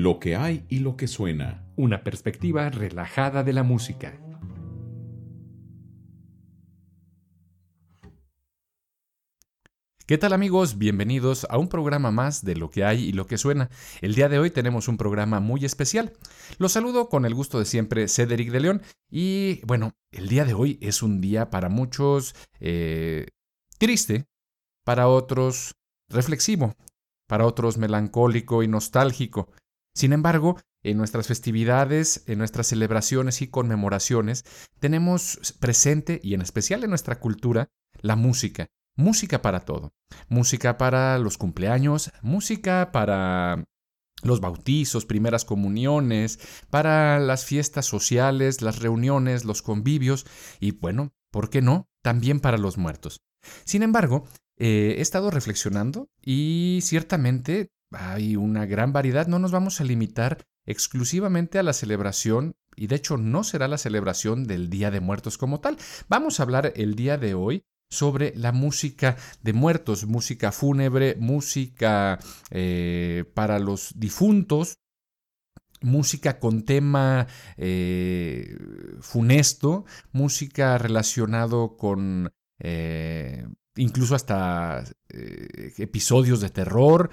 [0.00, 1.66] Lo que hay y lo que suena.
[1.74, 4.16] Una perspectiva relajada de la música.
[10.06, 10.78] ¿Qué tal amigos?
[10.78, 13.70] Bienvenidos a un programa más de Lo que hay y lo que suena.
[14.00, 16.12] El día de hoy tenemos un programa muy especial.
[16.58, 18.82] Los saludo con el gusto de siempre, Cedric de León.
[19.10, 23.26] Y bueno, el día de hoy es un día para muchos eh,
[23.78, 24.26] triste,
[24.84, 25.74] para otros
[26.08, 26.76] reflexivo,
[27.26, 29.50] para otros melancólico y nostálgico.
[29.98, 34.44] Sin embargo, en nuestras festividades, en nuestras celebraciones y conmemoraciones,
[34.78, 37.68] tenemos presente, y en especial en nuestra cultura,
[38.00, 39.92] la música música para todo.
[40.28, 43.64] Música para los cumpleaños, música para
[44.22, 46.38] los bautizos, primeras comuniones,
[46.70, 50.26] para las fiestas sociales, las reuniones, los convivios
[50.60, 51.88] y bueno, ¿por qué no?
[52.02, 53.20] También para los muertos.
[53.64, 54.26] Sin embargo,
[54.56, 60.44] eh, he estado reflexionando y ciertamente hay una gran variedad, no nos vamos a limitar
[60.66, 65.38] exclusivamente a la celebración y de hecho no será la celebración del Día de Muertos
[65.38, 65.78] como tal.
[66.08, 72.18] Vamos a hablar el día de hoy sobre la música de muertos, música fúnebre, música
[72.50, 74.78] eh, para los difuntos,
[75.80, 77.26] música con tema
[77.56, 78.56] eh,
[79.00, 83.46] funesto, música relacionado con eh,
[83.78, 87.10] incluso hasta episodios de terror,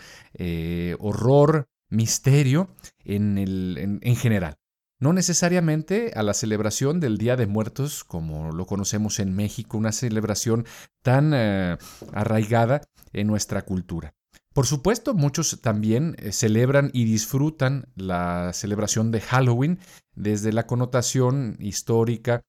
[1.00, 2.70] horror, misterio
[3.04, 4.58] en, general.
[5.00, 9.92] No necesariamente a la celebración del Día de Muertos, como lo conocemos en México, una
[9.92, 10.66] celebración
[11.04, 11.78] tan eh,
[12.14, 14.14] arraigada en nuestra cultura.
[14.54, 19.80] Por supuesto, muchos también eh, celebran y disfrutan la celebración de Halloween
[20.16, 22.42] desde la connotación histórica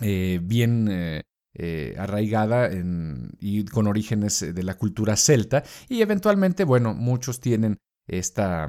[0.00, 0.88] eh, bien
[1.98, 2.70] arraigada
[3.38, 8.68] y con orígenes de la cultura celta y eventualmente, bueno, muchos tienen esta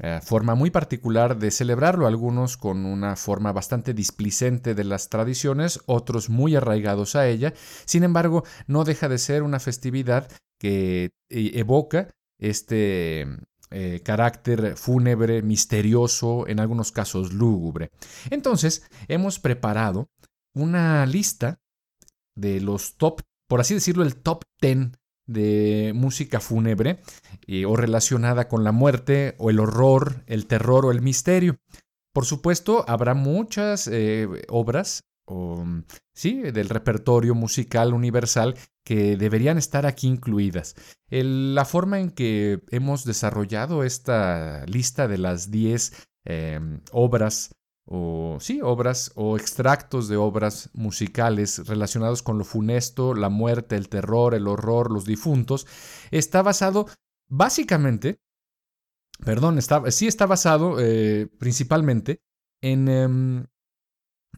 [0.00, 5.80] eh, forma muy particular de celebrarlo, algunos con una forma bastante displicente de las tradiciones,
[5.86, 7.54] otros muy arraigados a ella.
[7.86, 13.26] Sin embargo, no deja de ser una festividad que eh, evoca este
[13.70, 17.90] eh, carácter fúnebre, misterioso, en algunos casos lúgubre.
[18.30, 20.08] Entonces, hemos preparado
[20.54, 21.58] una lista
[22.34, 24.92] de los top, por así decirlo, el top 10
[25.26, 27.00] de música fúnebre
[27.46, 31.56] eh, o relacionada con la muerte o el horror, el terror o el misterio.
[32.12, 35.02] Por supuesto, habrá muchas eh, obras
[36.12, 40.76] sí, del repertorio musical universal que deberían estar aquí incluidas.
[41.08, 47.54] la forma en que hemos desarrollado esta lista de las 10 em, obras
[47.86, 53.88] o sí, obras o extractos de obras musicales relacionados con lo funesto, la muerte, el
[53.88, 55.66] terror, el horror, los difuntos,
[56.10, 56.86] está basado
[57.28, 58.20] básicamente,
[59.24, 62.20] perdón, está, sí está basado eh, principalmente
[62.62, 63.46] en em,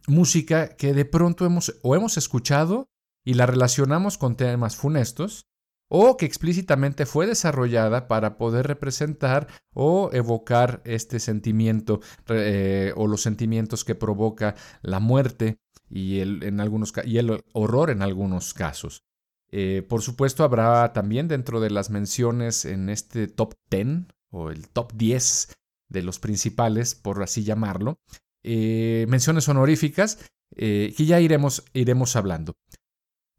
[0.07, 2.89] música que de pronto hemos o hemos escuchado
[3.25, 5.47] y la relacionamos con temas funestos,
[5.89, 13.21] o que explícitamente fue desarrollada para poder representar o evocar este sentimiento eh, o los
[13.21, 15.59] sentimientos que provoca la muerte
[15.89, 19.03] y el, en algunos, y el horror en algunos casos.
[19.49, 24.67] Eh, por supuesto, habrá también dentro de las menciones en este top 10 o el
[24.67, 25.55] top 10
[25.87, 28.01] de los principales, por así llamarlo,
[28.43, 30.19] eh, menciones honoríficas
[30.55, 32.55] que ya iremos, iremos hablando.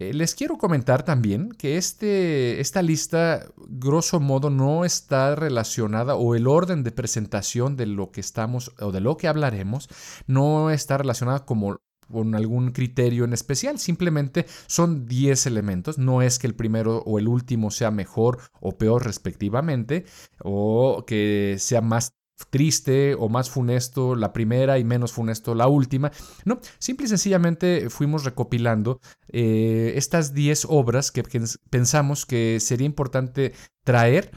[0.00, 6.36] Eh, les quiero comentar también que este, esta lista, grosso modo, no está relacionada o
[6.36, 9.88] el orden de presentación de lo que estamos o de lo que hablaremos
[10.28, 16.38] no está relacionada como con algún criterio en especial, simplemente son 10 elementos, no es
[16.38, 20.06] que el primero o el último sea mejor o peor respectivamente,
[20.42, 22.17] o que sea más
[22.50, 26.12] triste o más funesto la primera y menos funesto la última.
[26.44, 31.24] No, simple y sencillamente fuimos recopilando eh, estas 10 obras que
[31.70, 33.52] pensamos que sería importante
[33.84, 34.30] traer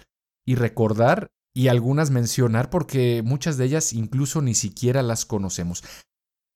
[0.46, 5.84] y recordar y algunas mencionar porque muchas de ellas incluso ni siquiera las conocemos.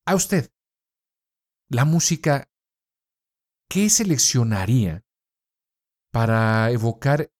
[0.06, 0.52] A usted,
[1.70, 2.50] la música,
[3.70, 5.04] ¿qué seleccionaría
[6.12, 7.32] para evocar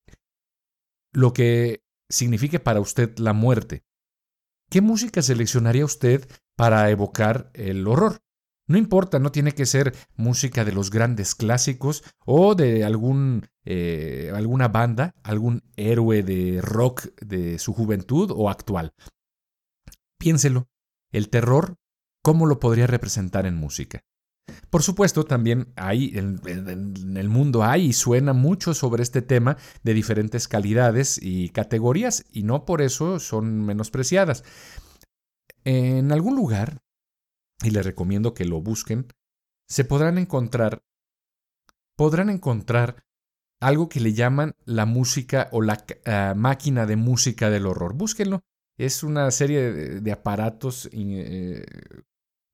[1.14, 3.84] lo que signifique para usted la muerte?
[4.70, 8.20] ¿Qué música seleccionaría usted para evocar el horror?
[8.68, 14.32] No importa, no tiene que ser música de los grandes clásicos o de algún, eh,
[14.34, 18.94] alguna banda, algún héroe de rock de su juventud o actual.
[20.18, 20.68] Piénselo,
[21.12, 21.76] el terror,
[22.24, 24.04] ¿cómo lo podría representar en música?
[24.70, 29.94] Por supuesto, también hay, en, el mundo hay y suena mucho sobre este tema de
[29.94, 34.44] diferentes calidades y categorías, y no por eso son menospreciadas.
[35.64, 36.82] En algún lugar,
[37.64, 39.08] y les recomiendo que lo busquen,
[39.68, 40.84] se podrán encontrar,
[41.96, 43.06] podrán encontrar
[43.62, 47.94] algo que le llaman la música o la uh, máquina de música del horror.
[47.96, 48.42] Búsquenlo.
[48.78, 51.66] Es una serie de, de aparatos eh,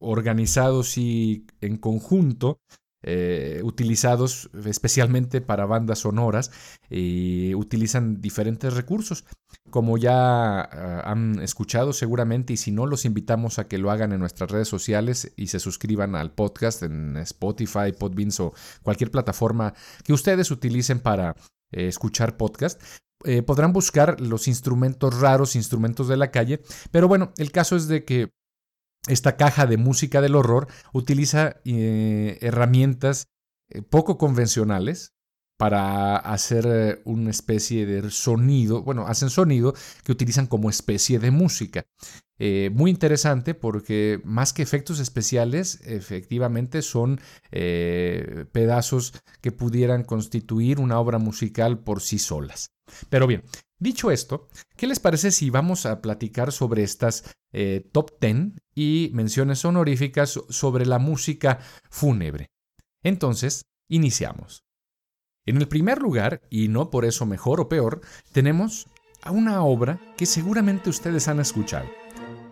[0.01, 2.59] organizados y en conjunto,
[3.03, 6.51] eh, utilizados especialmente para bandas sonoras,
[6.89, 9.25] y utilizan diferentes recursos.
[9.69, 14.11] Como ya uh, han escuchado seguramente, y si no, los invitamos a que lo hagan
[14.11, 19.73] en nuestras redes sociales y se suscriban al podcast en Spotify, Podbeans o cualquier plataforma
[20.03, 21.35] que ustedes utilicen para
[21.71, 22.81] eh, escuchar podcast.
[23.23, 26.61] Eh, podrán buscar los instrumentos raros, instrumentos de la calle,
[26.91, 28.31] pero bueno, el caso es de que
[29.07, 33.27] esta caja de música del horror utiliza eh, herramientas
[33.69, 35.13] eh, poco convencionales
[35.57, 41.31] para hacer eh, una especie de sonido, bueno, hacen sonido que utilizan como especie de
[41.31, 41.85] música.
[42.73, 47.19] Muy interesante porque más que efectos especiales, efectivamente son
[47.51, 52.71] pedazos que pudieran constituir una obra musical por sí solas.
[53.09, 53.43] Pero bien,
[53.81, 54.47] Dicho esto,
[54.77, 60.39] ¿qué les parece si vamos a platicar sobre estas eh, top 10 y menciones honoríficas
[60.49, 61.57] sobre la música
[61.89, 62.51] fúnebre?
[63.01, 64.65] Entonces, iniciamos.
[65.47, 68.01] En el primer lugar, y no por eso mejor o peor,
[68.31, 68.85] tenemos
[69.23, 71.89] a una obra que seguramente ustedes han escuchado,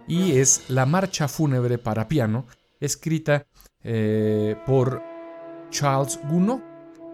[0.07, 2.47] y es la Marcha Fúnebre para Piano,
[2.79, 3.45] escrita
[3.83, 5.03] eh, por
[5.69, 6.61] Charles Gounod,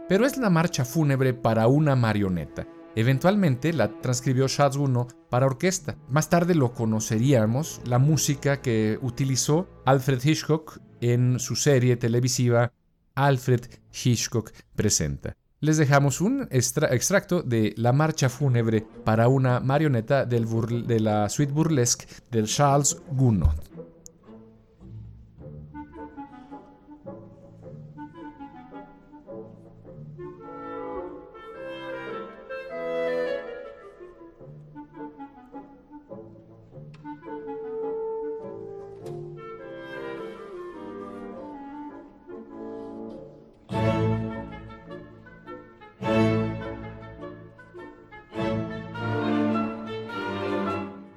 [0.08, 5.98] pero es la Marcha Fúnebre para una marioneta Eventualmente la transcribió Charles Gounod para orquesta.
[6.10, 12.72] Más tarde lo conoceríamos, la música que utilizó Alfred Hitchcock en su serie televisiva
[13.16, 15.36] Alfred Hitchcock Presenta.
[15.60, 20.46] Les dejamos un extracto de La Marcha Fúnebre para una marioneta del
[20.88, 23.56] de la suite burlesque de Charles Gounod.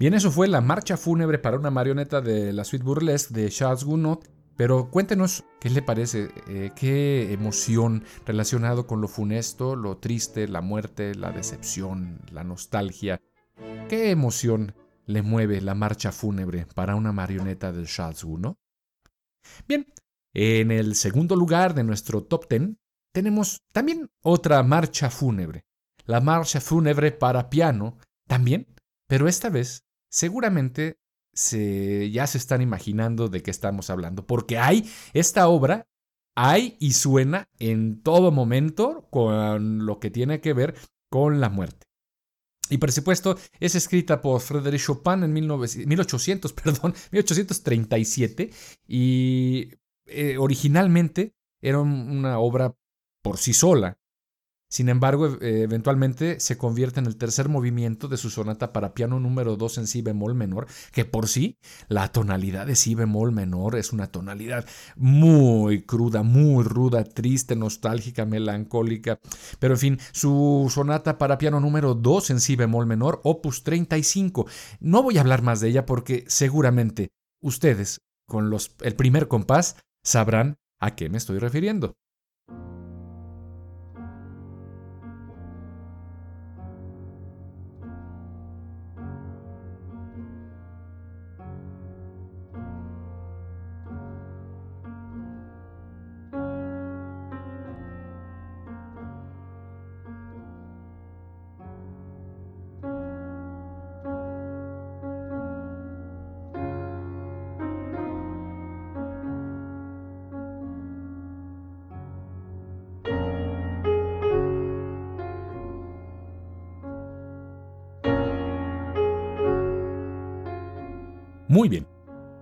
[0.09, 3.85] Bien, eso fue la marcha fúnebre para una marioneta de la suite burlesque de Charles
[3.85, 4.21] Gounod.
[4.57, 10.63] Pero cuéntenos qué le parece, eh, qué emoción relacionado con lo funesto, lo triste, la
[10.63, 13.21] muerte, la decepción, la nostalgia.
[13.91, 14.75] ¿Qué emoción
[15.05, 18.55] le mueve la marcha fúnebre para una marioneta de Charles Gounod?
[19.69, 19.93] Bien,
[20.33, 22.79] en el segundo lugar de nuestro top 10
[23.13, 25.67] tenemos también otra marcha fúnebre,
[26.07, 28.75] la marcha fúnebre para piano, también,
[29.07, 30.99] pero esta vez seguramente
[31.33, 35.89] se, ya se están imaginando de qué estamos hablando, porque hay esta obra,
[36.35, 40.75] hay y suena en todo momento con lo que tiene que ver
[41.11, 41.87] con la muerte.
[42.71, 48.51] Y por supuesto, es escrita por Frédéric Chopin en 1800, perdón, 1837
[48.87, 49.71] y
[50.07, 52.75] eh, originalmente era una obra
[53.23, 53.99] por sí sola.
[54.71, 59.19] Sin embargo, e, eventualmente se convierte en el tercer movimiento de su sonata para piano
[59.19, 61.57] número 2 en si bemol menor, que por sí
[61.89, 64.67] la tonalidad de si bemol menor es una tonalidad
[64.97, 69.19] muy cruda, muy ruda, triste, nostálgica, melancólica.
[69.59, 74.47] Pero en fin, su sonata para piano número 2 en si bemol menor, opus 35.
[74.81, 79.77] No voy a hablar más de ella porque seguramente ustedes, con los, el primer compás,
[80.03, 81.97] sabrán a qué me estoy refiriendo.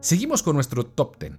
[0.06, 1.32] Seguimos con nuestro top 10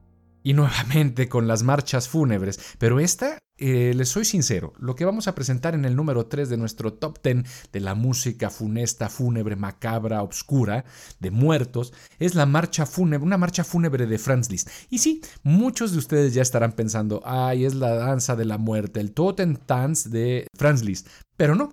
[0.44, 5.28] y nuevamente con las marchas fúnebres, pero esta eh, les soy sincero, lo que vamos
[5.28, 9.56] a presentar en el número 3 de nuestro top 10 de la música funesta, fúnebre,
[9.56, 10.84] macabra, obscura,
[11.20, 14.70] de muertos, es la marcha fúnebre, una marcha fúnebre de Franz Liszt.
[14.90, 19.00] Y sí, muchos de ustedes ya estarán pensando, ay, es la danza de la muerte,
[19.00, 21.08] el Totentanz de Franz Liszt.
[21.38, 21.72] Pero no.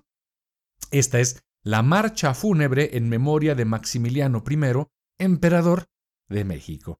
[0.91, 4.85] Esta es la marcha fúnebre en memoria de Maximiliano I,
[5.19, 5.85] emperador
[6.29, 6.99] de México.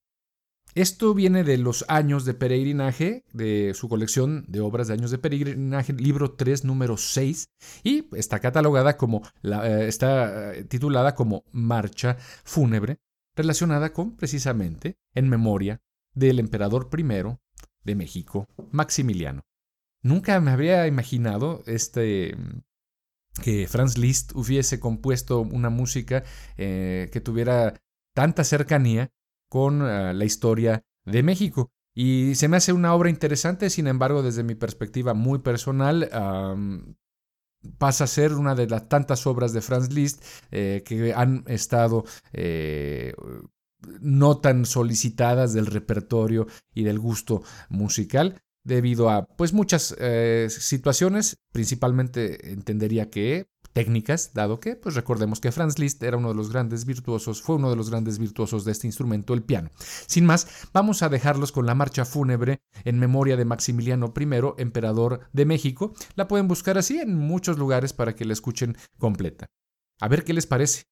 [0.76, 5.18] Esto viene de los años de peregrinaje, de su colección de obras de años de
[5.18, 7.48] peregrinaje, libro 3, número 6,
[7.84, 13.00] y está catalogada como, eh, está eh, titulada como Marcha Fúnebre,
[13.38, 15.82] relacionada con, precisamente, en memoria
[16.14, 17.40] del emperador primero
[17.86, 19.44] de México, Maximiliano.
[20.02, 22.36] Nunca me había imaginado este
[23.42, 26.24] que Franz Liszt hubiese compuesto una música
[26.58, 27.82] eh, que tuviera
[28.14, 29.12] tanta cercanía
[29.50, 31.72] con ah, la historia de México.
[31.94, 36.10] Y se me hace una obra interesante, sin embargo, desde mi perspectiva muy personal,
[37.78, 42.04] pasa a ser una de las tantas obras de Franz Liszt eh, que han estado
[42.34, 43.14] eh,
[44.02, 51.38] no tan solicitadas del repertorio y del gusto musical debido a pues muchas eh, situaciones,
[51.52, 56.50] principalmente entendería que técnicas, dado que, pues recordemos que Franz Liszt era uno de los
[56.50, 59.70] grandes virtuosos, fue uno de los grandes virtuosos de este instrumento, el piano.
[60.08, 65.28] Sin más, vamos a dejarlos con la marcha fúnebre en memoria de Maximiliano I, emperador
[65.34, 65.94] de México.
[66.16, 69.46] La pueden buscar así en muchos lugares para que la escuchen completa.
[70.00, 70.84] A ver qué les parece.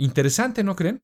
[0.00, 1.02] Interesante, ¿no creen?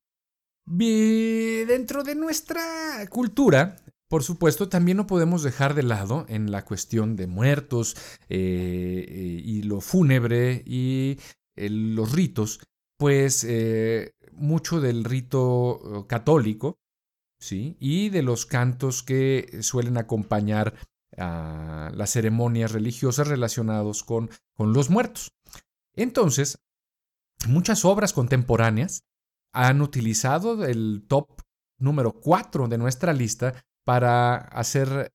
[0.68, 3.76] dentro de nuestra cultura,
[4.08, 7.96] por supuesto, también no podemos dejar de lado en la cuestión de muertos
[8.28, 11.18] eh, eh, y lo fúnebre y
[11.56, 12.60] eh, los ritos,
[12.98, 13.46] pues
[14.32, 16.78] mucho del rito católico,
[17.38, 17.76] ¿sí?
[17.78, 20.74] Y de los cantos que suelen acompañar
[21.16, 25.32] a las ceremonias religiosas relacionados con, con los muertos.
[25.94, 26.58] Entonces,
[27.48, 29.04] Muchas obras contemporáneas
[29.52, 31.42] han utilizado el top
[31.78, 35.12] número 4 de nuestra lista para hacer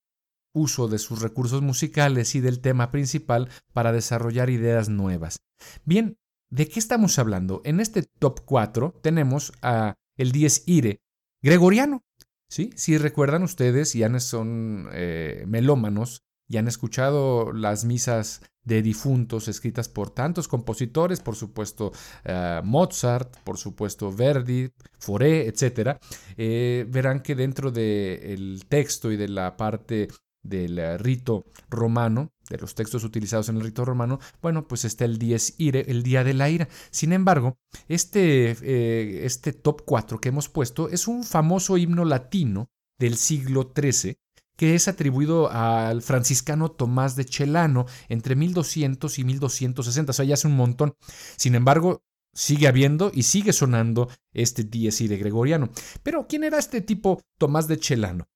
[0.54, 5.38] uso de sus recursos musicales y del tema principal para desarrollar ideas nuevas.
[5.86, 6.18] Bien,
[6.50, 7.62] ¿de qué estamos hablando?
[7.64, 11.02] En este top 4 tenemos a el 10 Ire
[11.42, 12.04] gregoriano.
[12.50, 12.72] ¿Sí?
[12.76, 19.90] Si recuerdan ustedes y son eh, melómanos y han escuchado las misas de difuntos escritas
[19.90, 21.92] por tantos compositores, por supuesto
[22.24, 25.98] eh, Mozart, por supuesto Verdi, Fauré, etc.,
[26.38, 30.08] eh, verán que dentro del texto y de la parte
[30.44, 35.06] del eh, rito romano, de los textos utilizados en el rito romano, bueno, pues está
[35.06, 36.68] el el día de la ira.
[36.92, 43.16] Sin embargo, este, este top 4 que hemos puesto es un famoso himno latino del
[43.16, 44.18] siglo XIII
[44.62, 50.36] que es atribuido al franciscano Tomás de Chelano entre 1200 y 1260, o sea, ya
[50.36, 50.94] hace un montón.
[51.36, 55.72] Sin embargo, sigue habiendo y sigue sonando este Dies de gregoriano.
[56.04, 58.28] Pero, ¿quién era este tipo Tomás de Chelano?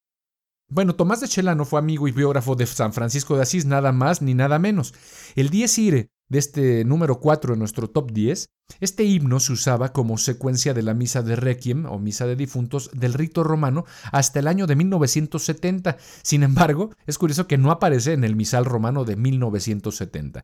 [0.76, 4.22] Bueno, Tomás de Chelano fue amigo y biógrafo de San Francisco de Asís, nada más
[4.22, 4.94] ni nada menos.
[5.38, 8.50] El Dies Ire de este número 4 en nuestro top 10,
[8.82, 12.92] este himno se usaba como secuencia de la misa de Requiem o misa de difuntos
[12.92, 15.96] del rito romano hasta el año de 1970.
[16.24, 20.44] Sin embargo, es curioso que no aparece en el misal romano de 1970.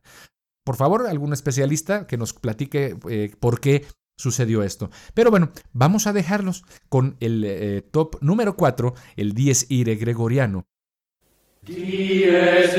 [0.64, 3.84] Por favor, algún especialista que nos platique eh, por qué
[4.22, 4.90] sucedió esto.
[5.14, 10.64] Pero bueno, vamos a dejarlos con el eh, top número 4, el 10 ire gregoriano.
[11.62, 12.76] Dies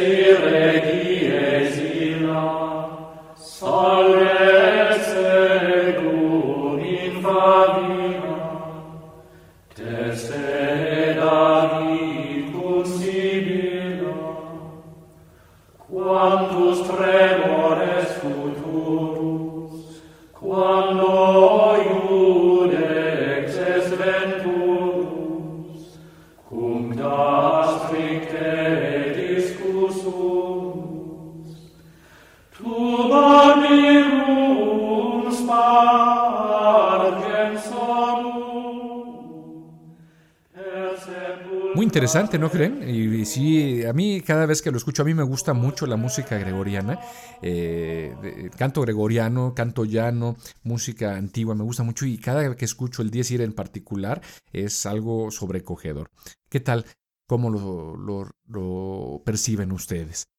[41.93, 42.89] interesante, ¿no creen?
[42.89, 45.95] Y, sí, a mí cada vez que lo escucho, a mí me gusta mucho la
[45.95, 46.99] música gregoriana,
[47.43, 53.03] eh, canto gregoriano, canto llano, música antigua, me gusta mucho y cada vez que escucho
[53.03, 56.09] el Dies Irae en particular es algo sobrecogedor.
[56.49, 56.87] ¿Qué tal?
[57.27, 60.32] ¿Cómo lo perciben ustedes?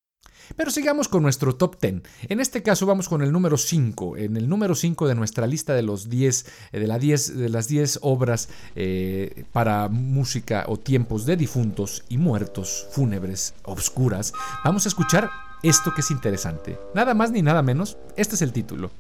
[0.57, 2.03] Pero sigamos con nuestro top 10.
[2.29, 4.17] En este caso vamos con el número 5.
[4.17, 7.49] En el número 5 de nuestra lista de los 10 eh, de, la 10, de
[7.49, 14.33] las 10 obras eh, para música o tiempos de difuntos y muertos fúnebres obscuras,
[14.65, 15.31] vamos a escuchar
[15.63, 16.79] esto que es interesante.
[16.95, 18.91] Nada más ni nada menos, este es el título.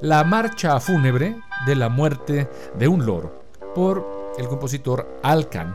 [0.00, 3.42] La marcha fúnebre de la muerte de un loro
[3.74, 5.74] por el compositor Alcan.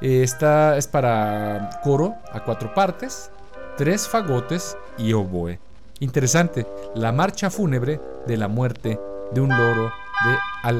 [0.00, 3.30] Esta es para coro a cuatro partes,
[3.80, 5.58] tres fagotes y oboe.
[6.00, 9.00] Interesante, la marcha fúnebre de la muerte
[9.32, 9.84] de un loro
[10.64, 10.70] de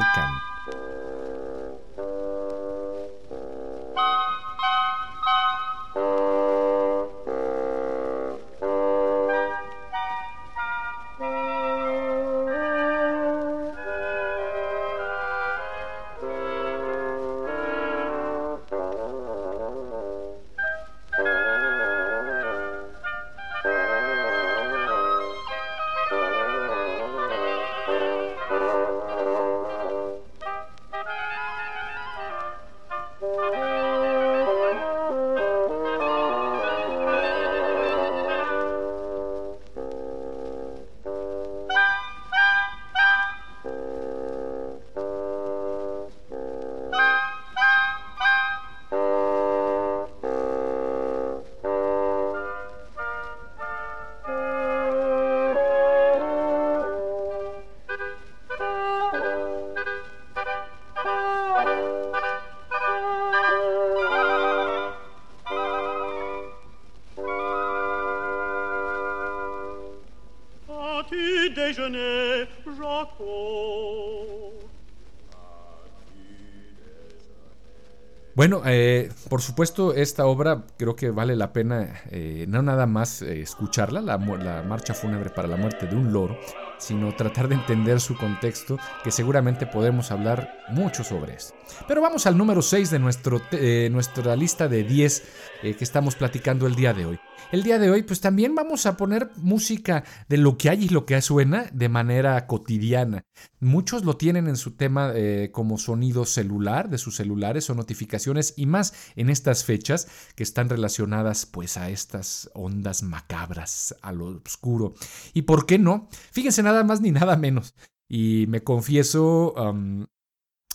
[78.34, 83.22] Bueno, eh, por supuesto, esta obra creo que vale la pena eh, no nada más
[83.22, 86.38] eh, escucharla, la, marcha fúnebre para la muerte de un loro,
[86.78, 91.54] sino tratar de entender su contexto, que seguramente podemos hablar mucho sobre eso.
[91.86, 93.42] Pero vamos al número 6 de nuestro,
[93.90, 95.22] nuestra lista de 10
[95.62, 97.20] que estamos platicando el día de hoy.
[97.52, 100.88] El día de hoy, pues también vamos a poner música de lo que hay y
[100.88, 103.24] lo que suena de manera cotidiana.
[103.58, 108.54] Muchos lo tienen en su tema eh, como sonido celular, de sus celulares o notificaciones,
[108.56, 114.26] y más en estas fechas que están relacionadas pues a estas ondas macabras, a lo
[114.26, 114.94] oscuro.
[115.34, 116.08] ¿Y por qué no?
[116.32, 117.74] Fíjense nada más ni nada menos.
[118.08, 119.54] Y me confieso,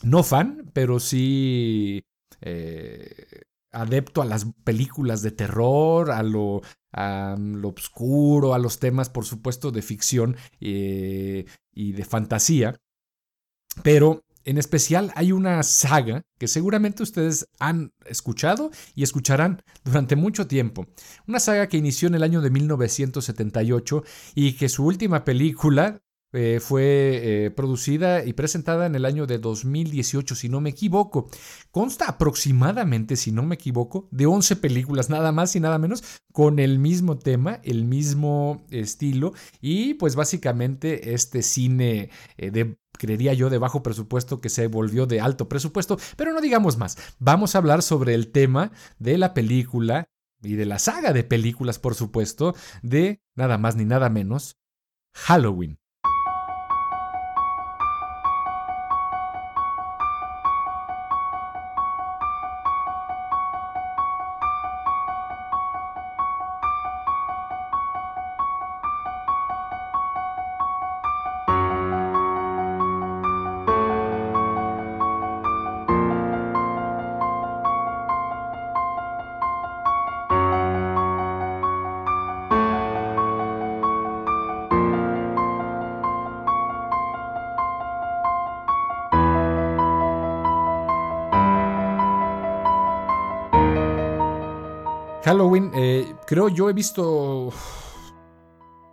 [0.04, 2.04] no fan, pero sí...
[2.41, 6.61] Eh, adepto a las películas de terror, a lo,
[6.91, 12.79] a lo oscuro, a los temas, por supuesto, de ficción eh, y de fantasía.
[13.83, 20.47] Pero en especial hay una saga que seguramente ustedes han escuchado y escucharán durante mucho
[20.47, 20.88] tiempo.
[21.27, 24.03] Una saga que inició en el año de 1978
[24.35, 26.01] y que su última película
[26.36, 31.30] eh, fue eh, producida y presentada en el año de 2018, si no me equivoco.
[31.71, 36.60] Consta aproximadamente, si no me equivoco, de 11 películas, nada más y nada menos, con
[36.60, 43.50] el mismo tema, el mismo estilo y pues básicamente este cine eh, de creería yo,
[43.50, 46.98] de bajo presupuesto que se volvió de alto presupuesto, pero no digamos más.
[47.19, 50.10] Vamos a hablar sobre el tema de la película
[50.41, 54.58] y de la saga de películas, por supuesto, de nada más ni nada menos,
[55.13, 55.78] Halloween.
[55.78, 55.85] Halloween,
[96.25, 97.51] creo yo he visto,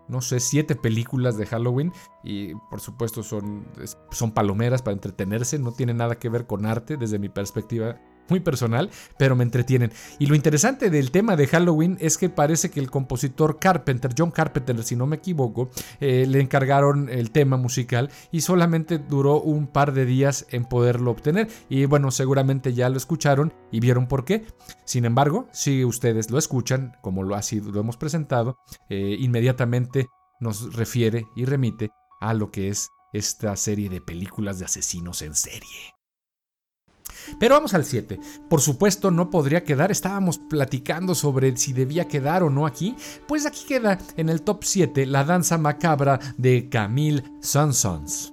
[0.09, 1.93] no sé, siete películas de Halloween
[2.23, 3.67] y por supuesto son,
[4.11, 8.41] son palomeras para entretenerse, no tiene nada que ver con arte desde mi perspectiva muy
[8.41, 9.93] personal, pero me entretienen.
[10.19, 14.31] Y lo interesante del tema de Halloween es que parece que el compositor Carpenter, John
[14.31, 19.67] Carpenter, si no me equivoco, eh, le encargaron el tema musical y solamente duró un
[19.67, 21.49] par de días en poderlo obtener.
[21.69, 24.47] Y bueno, seguramente ya lo escucharon y vieron por qué.
[24.85, 28.59] Sin embargo, si ustedes lo escuchan, como lo, ha sido, lo hemos presentado,
[28.89, 30.09] eh, inmediatamente
[30.41, 35.35] nos refiere y remite a lo que es esta serie de películas de asesinos en
[35.35, 36.02] serie.
[37.39, 38.19] Pero vamos al 7.
[38.49, 42.97] Por supuesto no podría quedar, estábamos platicando sobre si debía quedar o no aquí.
[43.27, 48.32] Pues aquí queda en el top 7 la danza macabra de Camille Sansons.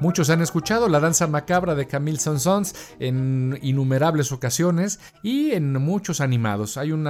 [0.00, 6.22] Muchos han escuchado la danza macabra de Camille Sansons en innumerables ocasiones y en muchos
[6.22, 6.78] animados.
[6.78, 7.06] Hay un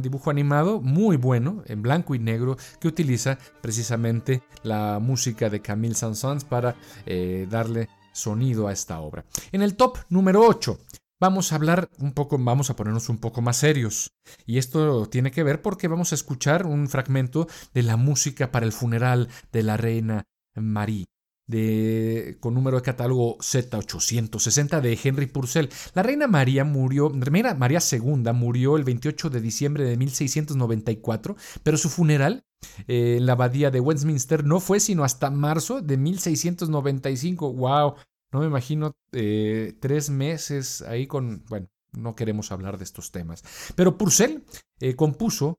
[0.00, 5.94] dibujo animado muy bueno, en blanco y negro, que utiliza precisamente la música de Camille
[5.94, 6.74] Sansons para
[7.06, 9.24] eh, darle sonido a esta obra.
[9.52, 10.80] En el top número 8
[11.20, 14.10] vamos a hablar un poco, vamos a ponernos un poco más serios.
[14.46, 18.66] Y esto tiene que ver porque vamos a escuchar un fragmento de la música para
[18.66, 20.24] el funeral de la reina
[20.56, 21.06] Marie
[22.40, 25.68] con número de catálogo Z860 de Henry Purcell.
[25.94, 31.90] La reina María murió, María II murió el 28 de diciembre de 1694, pero su
[31.90, 32.44] funeral
[32.86, 37.52] eh, en la abadía de Westminster no fue sino hasta marzo de 1695.
[37.52, 37.94] ¡Wow!
[38.32, 41.44] No me imagino eh, tres meses ahí con...
[41.48, 43.42] Bueno, no queremos hablar de estos temas.
[43.74, 44.42] Pero Purcell
[44.80, 45.58] eh, compuso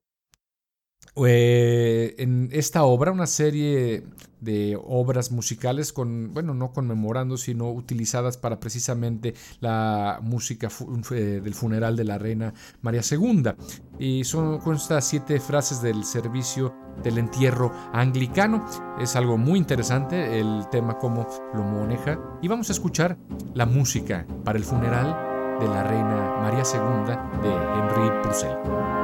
[1.16, 4.04] eh, en esta obra, una serie
[4.40, 10.68] de obras musicales con, bueno, no conmemorando, sino utilizadas para precisamente la música
[11.10, 13.52] del funeral de la reina María II.
[13.98, 18.66] Y son estas siete frases del servicio del entierro anglicano.
[19.00, 22.18] Es algo muy interesante el tema, cómo lo maneja.
[22.42, 23.16] Y vamos a escuchar
[23.54, 29.03] la música para el funeral de la reina María II de Henry Purcell.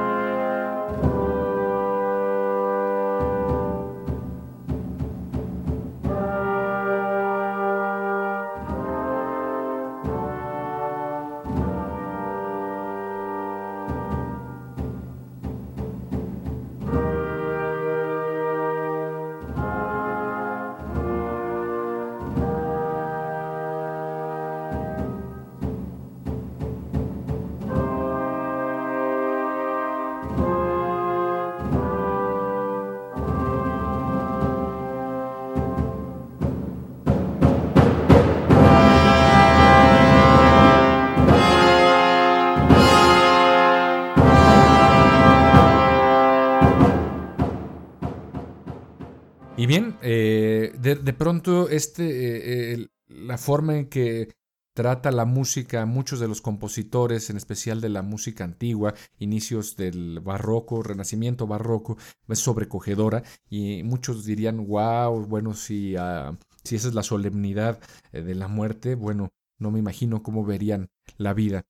[50.02, 54.28] Eh, de, pronto este, eh, eh, la forma en que
[54.74, 60.20] trata la música, muchos de los compositores, en especial de la música antigua, inicios del
[60.20, 61.96] barroco, renacimiento barroco,
[62.28, 67.80] es sobrecogedora y muchos dirían, wow, bueno, si, ah, si esa es la solemnidad
[68.12, 71.66] de la muerte, bueno, no me imagino cómo verían la vida.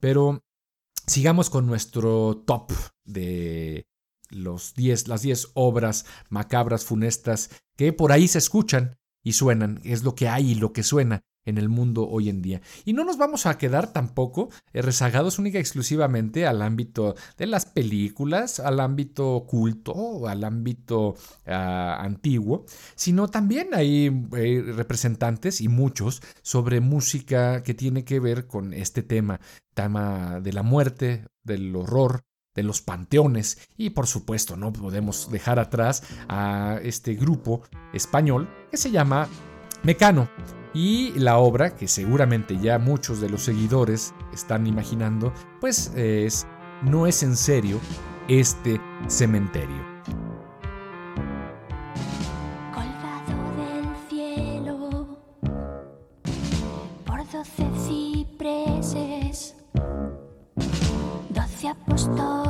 [0.00, 0.42] Pero
[1.06, 2.72] sigamos con nuestro top
[3.04, 3.86] de
[4.34, 4.74] los
[5.06, 10.28] las 10 obras macabras, funestas, que por ahí se escuchan y suenan, es lo que
[10.28, 12.60] hay y lo que suena en el mundo hoy en día.
[12.84, 17.46] Y no nos vamos a quedar tampoco eh, rezagados única y exclusivamente al ámbito de
[17.46, 21.16] las películas, al ámbito culto, al ámbito
[21.46, 28.46] ah, antiguo, sino también hay eh, representantes y muchos sobre música que tiene que ver
[28.46, 29.40] con este tema,
[29.74, 33.58] tema de la muerte, del horror, de los panteones.
[33.76, 37.62] Y por supuesto no podemos dejar atrás a este grupo
[37.92, 39.28] español que se llama
[39.82, 40.28] Mecano.
[40.72, 46.46] Y la obra que seguramente ya muchos de los seguidores están imaginando pues eh, es
[46.82, 47.78] no es en serio
[48.28, 49.94] este cementerio.
[61.74, 62.43] Apóstol.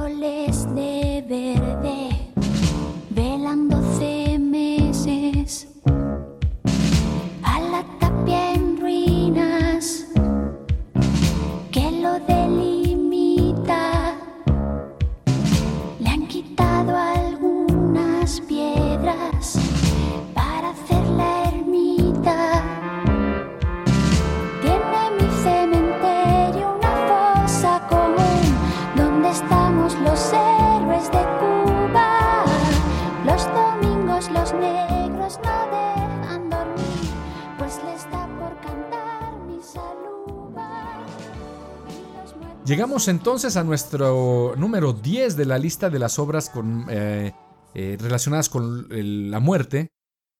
[43.08, 47.34] Entonces a nuestro número 10 de la lista de las obras con, eh,
[47.74, 49.92] eh, relacionadas con la muerte,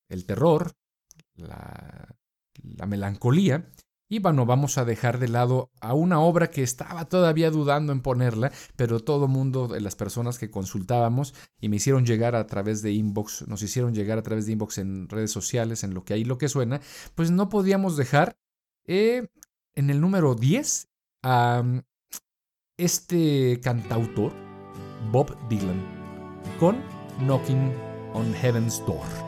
[0.09, 0.72] el terror,
[1.35, 2.16] la,
[2.62, 3.70] la melancolía.
[4.09, 8.03] Y bueno, vamos a dejar de lado a una obra que estaba todavía dudando en
[8.03, 12.92] ponerla, pero todo mundo, las personas que consultábamos y me hicieron llegar a través de
[12.92, 16.24] inbox, nos hicieron llegar a través de inbox en redes sociales, en lo que hay
[16.24, 16.81] lo que suena,
[17.14, 18.37] pues no podíamos dejar
[18.87, 19.27] eh,
[19.74, 20.88] en el número 10
[21.22, 21.62] a
[22.76, 24.32] este cantautor,
[25.12, 25.80] Bob Dylan,
[26.58, 26.82] con
[27.20, 27.72] Knocking
[28.14, 29.23] on Heaven's Door.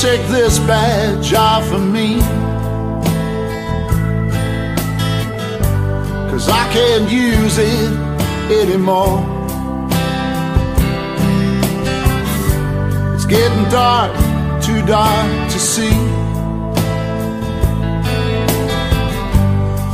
[0.00, 2.20] Take this badge off of me.
[6.30, 7.92] Cause I can't use it
[8.50, 9.20] anymore.
[13.14, 14.12] It's getting dark,
[14.62, 15.92] too dark to see.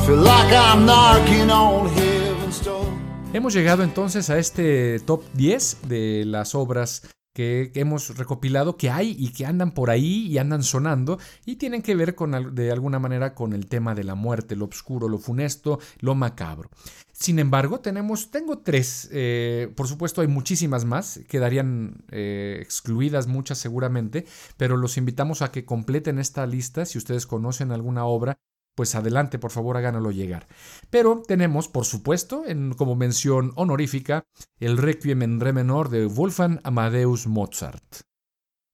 [0.07, 2.87] Feel like I'm knocking on heaven's door.
[3.33, 7.03] Hemos llegado entonces a este top 10 de las obras
[7.37, 11.83] que, hemos recopilado que hay y que andan por ahí y andan sonando y tienen
[11.83, 15.19] que ver con, de alguna manera con el tema de la muerte, lo oscuro, lo
[15.19, 16.71] funesto, lo macabro.
[17.13, 23.59] Sin embargo, tenemos, tengo tres, eh, por supuesto hay muchísimas más, quedarían eh, excluidas muchas
[23.59, 24.25] seguramente,
[24.57, 28.39] pero los invitamos a que completen esta lista si ustedes conocen alguna obra
[28.77, 30.47] pues adelante, por favor, háganlo llegar.
[30.91, 34.25] Pero tenemos, por supuesto, en, como mención honorífica,
[34.61, 38.03] el Requiem en Re menor de Wolfgang Amadeus Mozart.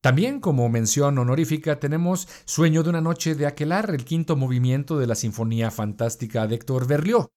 [0.02, 5.06] También como mención honorífica tenemos Sueño de una noche de Aquelar, el quinto movimiento de
[5.06, 7.28] la Sinfonía Fantástica de Héctor Berlioz.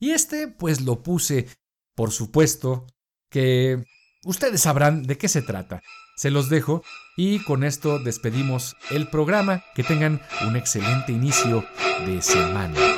[0.00, 1.46] Y este, pues lo puse,
[1.94, 2.86] por supuesto,
[3.30, 3.84] que
[4.24, 5.82] ustedes sabrán de qué se trata.
[6.14, 6.82] Se los dejo
[7.16, 9.62] y con esto despedimos el programa.
[9.74, 11.64] Que tengan un excelente inicio
[12.06, 12.93] de semana.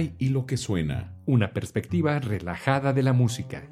[0.00, 1.12] Y lo que suena.
[1.26, 3.62] Una perspectiva relajada de la música.